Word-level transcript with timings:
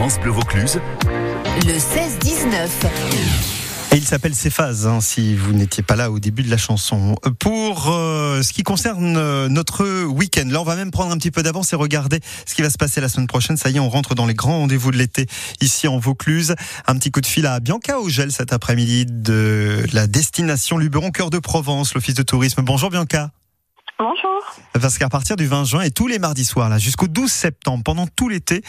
France 0.00 0.18
Bleu 0.18 0.30
Vaucluse. 0.30 0.80
Le 1.66 1.74
16-19. 1.74 2.70
Et 3.92 3.96
il 3.96 4.02
s'appelle 4.02 4.34
Céphase, 4.34 4.86
hein, 4.86 5.02
si 5.02 5.36
vous 5.36 5.52
n'étiez 5.52 5.82
pas 5.82 5.94
là 5.94 6.10
au 6.10 6.18
début 6.18 6.42
de 6.42 6.48
la 6.48 6.56
chanson. 6.56 7.16
Pour 7.38 7.92
euh, 7.92 8.40
ce 8.40 8.54
qui 8.54 8.62
concerne 8.62 9.18
euh, 9.18 9.50
notre 9.50 10.06
week-end, 10.06 10.46
là 10.46 10.62
on 10.62 10.64
va 10.64 10.74
même 10.74 10.90
prendre 10.90 11.12
un 11.12 11.18
petit 11.18 11.30
peu 11.30 11.42
d'avance 11.42 11.74
et 11.74 11.76
regarder 11.76 12.20
ce 12.46 12.54
qui 12.54 12.62
va 12.62 12.70
se 12.70 12.78
passer 12.78 13.02
la 13.02 13.10
semaine 13.10 13.26
prochaine. 13.26 13.58
Ça 13.58 13.68
y 13.68 13.76
est, 13.76 13.78
on 13.78 13.90
rentre 13.90 14.14
dans 14.14 14.24
les 14.24 14.32
grands 14.32 14.60
rendez-vous 14.60 14.90
de 14.90 14.96
l'été 14.96 15.26
ici 15.60 15.86
en 15.86 15.98
Vaucluse. 15.98 16.54
Un 16.86 16.96
petit 16.96 17.10
coup 17.10 17.20
de 17.20 17.26
fil 17.26 17.44
à 17.44 17.60
Bianca 17.60 17.98
Augel 17.98 18.32
cet 18.32 18.54
après-midi 18.54 19.04
de 19.04 19.84
la 19.92 20.06
destination 20.06 20.78
Luberon, 20.78 21.10
cœur 21.10 21.28
de 21.28 21.38
Provence, 21.38 21.92
l'office 21.92 22.14
de 22.14 22.22
tourisme. 22.22 22.62
Bonjour 22.62 22.88
Bianca. 22.88 23.32
Bonjour. 24.00 24.40
Parce 24.72 24.96
qu'à 24.96 25.10
partir 25.10 25.36
du 25.36 25.46
20 25.46 25.64
juin 25.64 25.82
et 25.82 25.90
tous 25.90 26.06
les 26.06 26.18
mardis 26.18 26.46
soirs, 26.46 26.70
là, 26.70 26.78
jusqu'au 26.78 27.06
12 27.06 27.30
septembre, 27.30 27.82
pendant 27.84 28.06
tout 28.06 28.30
l'été, 28.30 28.62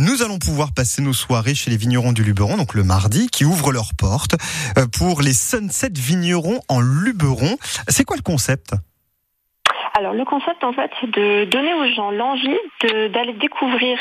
nous 0.00 0.22
allons 0.22 0.38
pouvoir 0.38 0.68
passer 0.74 1.02
nos 1.02 1.12
soirées 1.12 1.54
chez 1.54 1.70
les 1.70 1.76
vignerons 1.76 2.12
du 2.12 2.24
Luberon, 2.24 2.56
donc 2.56 2.72
le 2.72 2.82
mardi, 2.82 3.28
qui 3.28 3.44
ouvrent 3.44 3.72
leurs 3.72 3.92
portes 3.98 4.36
euh, 4.78 4.86
pour 4.86 5.20
les 5.20 5.34
Sunset 5.34 5.90
Vignerons 5.94 6.60
en 6.70 6.80
Luberon. 6.80 7.58
C'est 7.88 8.04
quoi 8.04 8.16
le 8.16 8.22
concept? 8.22 8.72
Alors 9.98 10.14
le 10.14 10.24
concept 10.24 10.64
en 10.64 10.72
fait, 10.72 10.90
c'est 10.98 11.10
de 11.10 11.44
donner 11.44 11.74
aux 11.74 11.92
gens 11.92 12.10
l'envie 12.10 12.56
d'aller 12.82 13.34
découvrir 13.34 13.98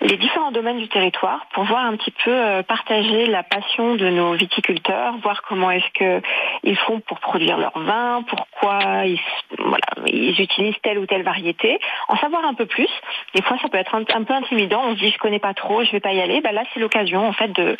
les 0.00 0.16
différents 0.16 0.52
domaines 0.52 0.78
du 0.78 0.88
territoire 0.88 1.46
pour 1.54 1.64
voir 1.64 1.84
un 1.84 1.96
petit 1.96 2.12
peu 2.24 2.30
euh, 2.30 2.62
partager 2.62 3.26
la 3.26 3.42
passion 3.42 3.94
de 3.96 4.08
nos 4.10 4.34
viticulteurs, 4.34 5.16
voir 5.22 5.42
comment 5.42 5.70
est-ce 5.70 5.90
que 5.98 6.22
ils 6.62 6.76
font 6.76 7.00
pour 7.00 7.20
produire 7.20 7.58
leur 7.58 7.78
vin, 7.78 8.22
pourquoi 8.28 9.06
ils, 9.06 9.18
voilà, 9.64 9.86
ils 10.06 10.40
utilisent 10.40 10.76
telle 10.82 10.98
ou 10.98 11.06
telle 11.06 11.22
variété, 11.22 11.78
en 12.08 12.16
savoir 12.16 12.44
un 12.44 12.54
peu 12.54 12.66
plus. 12.66 12.88
Des 13.34 13.42
fois, 13.42 13.56
ça 13.60 13.68
peut 13.68 13.78
être 13.78 13.94
un, 13.94 14.04
peu 14.04 14.34
intimidant. 14.34 14.82
On 14.84 14.94
se 14.94 15.00
dit 15.00 15.10
je 15.10 15.18
connais 15.18 15.38
pas 15.38 15.54
trop, 15.54 15.82
je 15.84 15.90
vais 15.90 16.00
pas 16.00 16.12
y 16.12 16.20
aller. 16.20 16.40
Ben 16.40 16.52
là, 16.52 16.64
c'est 16.72 16.80
l'occasion 16.80 17.26
en 17.26 17.32
fait 17.32 17.48
de 17.48 17.76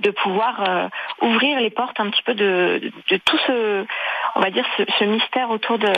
de 0.00 0.10
pouvoir 0.10 0.60
euh, 0.60 0.88
ouvrir 1.22 1.60
les 1.60 1.70
portes 1.70 1.98
un 2.00 2.10
petit 2.10 2.22
peu 2.24 2.34
de, 2.34 2.92
de, 3.10 3.16
tout 3.24 3.38
ce, 3.46 3.84
on 4.34 4.40
va 4.40 4.50
dire 4.50 4.64
ce, 4.76 4.82
ce 4.98 5.04
mystère 5.04 5.50
autour 5.50 5.78
de 5.78 5.92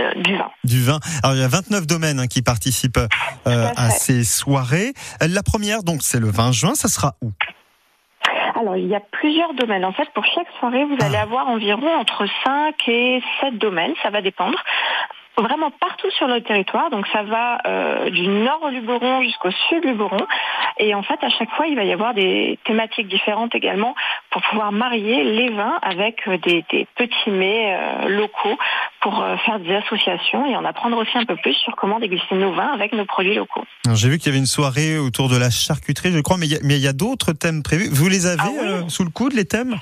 euh, 0.00 0.12
du 0.22 0.36
vin. 0.36 0.50
Du 0.64 0.82
vin. 0.82 1.00
Alors 1.22 1.36
il 1.36 1.40
y 1.40 1.44
a 1.44 1.48
29 1.48 1.86
domaines 1.86 2.18
hein, 2.18 2.26
qui 2.26 2.40
participent 2.40 2.98
euh, 3.46 3.68
à, 3.76 3.90
ces 3.90 4.24
soirées. 4.24 4.94
La 5.20 5.42
première, 5.42 5.82
donc, 5.82 6.02
c'est 6.02 6.18
le 6.18 6.30
20 6.30 6.52
juin. 6.52 6.74
Ça 6.74 6.88
sera 6.88 7.14
où? 7.20 7.30
Alors, 8.62 8.76
il 8.76 8.86
y 8.86 8.94
a 8.94 9.00
plusieurs 9.00 9.54
domaines. 9.54 9.84
En 9.84 9.92
fait, 9.92 10.08
pour 10.10 10.24
chaque 10.24 10.46
soirée, 10.60 10.84
vous 10.84 10.96
allez 11.04 11.16
ah. 11.16 11.22
avoir 11.22 11.48
environ 11.48 11.88
entre 11.96 12.26
5 12.44 12.88
et 12.88 13.20
7 13.40 13.58
domaines. 13.58 13.94
Ça 14.02 14.10
va 14.10 14.22
dépendre 14.22 14.58
vraiment 15.36 15.70
partout 15.70 16.10
sur 16.10 16.28
le 16.28 16.42
territoire. 16.42 16.90
Donc 16.90 17.06
ça 17.08 17.22
va 17.22 17.58
euh, 17.66 18.10
du 18.10 18.28
nord 18.28 18.60
au 18.62 18.68
Luberon 18.68 19.22
jusqu'au 19.22 19.50
sud 19.68 19.84
Luberon. 19.84 20.26
Et 20.78 20.94
en 20.94 21.02
fait, 21.02 21.18
à 21.22 21.30
chaque 21.30 21.50
fois, 21.50 21.66
il 21.66 21.74
va 21.74 21.84
y 21.84 21.92
avoir 21.92 22.14
des 22.14 22.58
thématiques 22.64 23.08
différentes 23.08 23.54
également 23.54 23.94
pour 24.32 24.42
pouvoir 24.42 24.72
marier 24.72 25.22
les 25.24 25.50
vins 25.50 25.78
avec 25.82 26.26
euh, 26.26 26.38
des, 26.38 26.64
petits 26.96 27.30
mets 27.30 27.74
euh, 27.74 28.08
locaux 28.08 28.58
pour 29.00 29.24
faire 29.44 29.58
des 29.60 29.74
associations 29.74 30.46
et 30.46 30.56
en 30.56 30.64
apprendre 30.64 30.96
aussi 30.96 31.16
un 31.18 31.24
peu 31.24 31.36
plus 31.36 31.54
sur 31.54 31.74
comment 31.76 31.98
déguster 31.98 32.36
nos 32.36 32.52
vins 32.52 32.72
avec 32.72 32.92
nos 32.92 33.04
produits 33.04 33.34
locaux. 33.34 33.64
J'ai 33.92 34.08
vu 34.08 34.18
qu'il 34.18 34.26
y 34.26 34.30
avait 34.30 34.38
une 34.38 34.46
soirée 34.46 34.98
autour 34.98 35.28
de 35.28 35.36
la 35.36 35.50
charcuterie, 35.50 36.12
je 36.12 36.20
crois, 36.20 36.36
mais 36.38 36.46
il 36.46 36.78
y 36.78 36.88
a, 36.88 36.92
d'autres 36.92 37.32
thèmes 37.32 37.62
prévus. 37.62 37.88
Vous 37.92 38.08
les 38.08 38.26
avez 38.26 38.40
ah 38.40 38.88
sous 38.88 39.04
le 39.04 39.10
coude, 39.10 39.32
les 39.32 39.44
thèmes? 39.44 39.76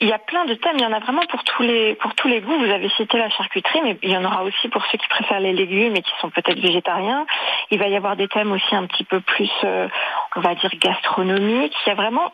Il 0.00 0.08
y 0.08 0.12
a 0.12 0.18
plein 0.18 0.44
de 0.44 0.52
thèmes, 0.54 0.76
il 0.76 0.82
y 0.82 0.86
en 0.86 0.92
a 0.92 0.98
vraiment 0.98 1.24
pour 1.30 1.42
tous 1.42 1.62
les 1.62 1.94
pour 1.94 2.14
tous 2.14 2.28
les 2.28 2.42
goûts. 2.42 2.58
Vous 2.58 2.70
avez 2.70 2.90
cité 2.90 3.16
la 3.16 3.30
charcuterie, 3.30 3.80
mais 3.82 3.98
il 4.02 4.10
y 4.10 4.16
en 4.16 4.24
aura 4.26 4.44
aussi 4.44 4.68
pour 4.68 4.84
ceux 4.92 4.98
qui 4.98 5.08
préfèrent 5.08 5.40
les 5.40 5.54
légumes 5.54 5.96
et 5.96 6.02
qui 6.02 6.12
sont 6.20 6.28
peut-être 6.28 6.60
végétariens. 6.60 7.24
Il 7.70 7.78
va 7.78 7.88
y 7.88 7.96
avoir 7.96 8.14
des 8.14 8.28
thèmes 8.28 8.52
aussi 8.52 8.74
un 8.74 8.86
petit 8.86 9.04
peu 9.04 9.20
plus, 9.20 9.50
euh, 9.64 9.88
on 10.36 10.40
va 10.40 10.54
dire 10.54 10.70
gastronomiques. 10.82 11.74
Il 11.86 11.88
y 11.88 11.92
a 11.92 11.94
vraiment 11.94 12.30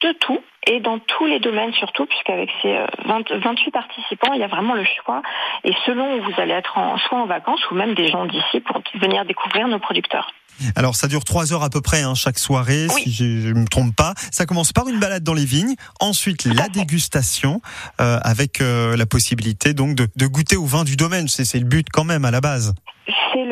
de 0.00 0.12
tout 0.12 0.41
et 0.66 0.80
dans 0.80 0.98
tous 0.98 1.26
les 1.26 1.40
domaines 1.40 1.72
surtout, 1.72 2.06
puisqu'avec 2.06 2.48
ces 2.62 2.76
28 3.06 3.32
euh, 3.32 3.70
participants, 3.72 4.32
il 4.32 4.40
y 4.40 4.44
a 4.44 4.48
vraiment 4.48 4.74
le 4.74 4.84
choix. 4.84 5.22
Et 5.64 5.72
selon 5.86 6.16
où 6.16 6.22
vous 6.22 6.40
allez 6.40 6.52
être 6.52 6.78
en, 6.78 6.98
soit 6.98 7.18
en 7.18 7.26
vacances 7.26 7.60
ou 7.70 7.74
même 7.74 7.94
des 7.94 8.08
gens 8.08 8.26
d'ici 8.26 8.60
pour 8.60 8.80
venir 9.00 9.24
découvrir 9.24 9.66
nos 9.68 9.78
producteurs. 9.78 10.32
Alors 10.76 10.94
ça 10.94 11.08
dure 11.08 11.24
trois 11.24 11.52
heures 11.52 11.62
à 11.64 11.70
peu 11.70 11.80
près 11.80 12.02
hein, 12.02 12.14
chaque 12.14 12.38
soirée, 12.38 12.86
si 12.88 13.12
je 13.12 13.48
ne 13.48 13.60
me 13.60 13.66
trompe 13.66 13.96
pas. 13.96 14.14
Ça 14.30 14.46
commence 14.46 14.72
par 14.72 14.86
une 14.88 15.00
balade 15.00 15.24
dans 15.24 15.34
les 15.34 15.44
vignes, 15.44 15.74
ensuite 15.98 16.44
la 16.44 16.68
dégustation 16.68 17.60
euh, 18.00 18.18
avec 18.22 18.60
euh, 18.60 18.96
la 18.96 19.06
possibilité 19.06 19.74
donc 19.74 19.96
de, 19.96 20.06
de, 20.14 20.26
goûter 20.26 20.56
au 20.56 20.66
vin 20.66 20.84
du 20.84 20.96
domaine. 20.96 21.26
C'est 21.26 21.58
le 21.58 21.64
but 21.64 21.86
quand 21.90 22.04
même 22.04 22.24
à 22.24 22.30
la 22.30 22.40
base. 22.40 22.74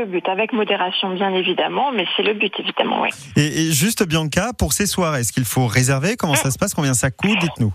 Le 0.01 0.07
but, 0.07 0.27
avec 0.31 0.55
modération 0.55 1.11
bien 1.11 1.35
évidemment, 1.35 1.93
mais 1.93 2.07
c'est 2.17 2.23
le 2.23 2.33
but 2.33 2.59
évidemment, 2.59 3.03
oui. 3.03 3.11
Et, 3.37 3.71
juste 3.71 4.09
Bianca, 4.09 4.53
pour 4.59 4.73
ces 4.73 4.87
soirées, 4.87 5.21
est-ce 5.21 5.31
qu'il 5.31 5.45
faut 5.45 5.67
réserver? 5.67 6.17
Comment 6.17 6.37
ça 6.37 6.51
se 6.51 6.59
passe? 6.59 6.73
Combien 6.73 6.95
ça 6.95 7.11
coûte? 7.11 7.37
Dites-nous. 7.39 7.71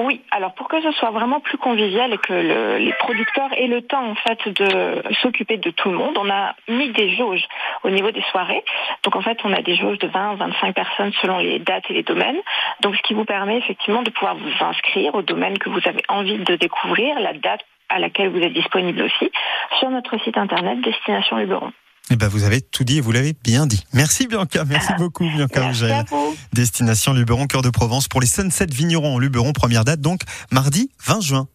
Oui, 0.00 0.22
alors 0.30 0.54
pour 0.54 0.68
que 0.68 0.80
ce 0.82 0.90
soit 0.92 1.10
vraiment 1.10 1.40
plus 1.40 1.58
convivial 1.58 2.14
et 2.14 2.18
que 2.18 2.32
les 2.78 2.92
producteurs 2.94 3.52
aient 3.58 3.66
le 3.66 3.82
temps 3.82 4.10
en 4.10 4.14
fait 4.14 4.48
de 4.48 5.02
s'occuper 5.20 5.58
de 5.58 5.70
tout 5.70 5.90
le 5.90 5.98
monde, 5.98 6.16
on 6.18 6.30
a 6.30 6.54
mis 6.66 6.90
des 6.92 7.14
jauges 7.14 7.44
au 7.84 7.90
niveau 7.90 8.10
des 8.10 8.24
soirées. 8.32 8.64
Donc 9.02 9.14
en 9.14 9.20
fait, 9.20 9.38
on 9.44 9.52
a 9.52 9.60
des 9.60 9.76
jauges 9.76 9.98
de 9.98 10.08
20 10.08 10.36
25 10.36 10.74
personnes 10.74 11.12
selon 11.20 11.38
les 11.38 11.58
dates 11.58 11.84
et 11.90 11.92
les 11.92 12.02
domaines. 12.02 12.38
Donc 12.80 12.96
ce 12.96 13.02
qui 13.02 13.12
vous 13.12 13.26
permet 13.26 13.58
effectivement 13.58 14.02
de 14.02 14.10
pouvoir 14.10 14.34
vous 14.34 14.64
inscrire 14.64 15.14
au 15.14 15.22
domaine 15.22 15.58
que 15.58 15.68
vous 15.68 15.80
avez 15.84 16.02
envie 16.08 16.38
de 16.38 16.56
découvrir, 16.56 17.20
la 17.20 17.34
date 17.34 17.60
à 17.88 17.98
laquelle 17.98 18.30
vous 18.30 18.38
êtes 18.38 18.52
disponible 18.52 19.02
aussi, 19.02 19.30
sur 19.78 19.90
notre 19.90 20.18
site 20.24 20.36
internet 20.36 20.78
Destination 20.82 21.36
Luberon. 21.36 21.72
Eh 22.10 22.16
ben, 22.16 22.28
vous 22.28 22.44
avez 22.44 22.60
tout 22.60 22.84
dit 22.84 22.98
et 22.98 23.00
vous 23.00 23.12
l'avez 23.12 23.32
bien 23.42 23.66
dit. 23.66 23.82
Merci 23.94 24.26
Bianca, 24.26 24.64
merci 24.66 24.92
beaucoup 24.98 25.24
Bianca 25.24 25.60
merci 25.60 26.04
Destination 26.52 27.14
Luberon, 27.14 27.46
cœur 27.46 27.62
de 27.62 27.70
Provence 27.70 28.08
pour 28.08 28.20
les 28.20 28.26
Sunset 28.26 28.66
Vignerons 28.70 29.14
en 29.14 29.18
Luberon, 29.18 29.52
première 29.52 29.84
date 29.84 30.00
donc 30.00 30.20
mardi 30.50 30.90
20 31.06 31.20
juin. 31.20 31.48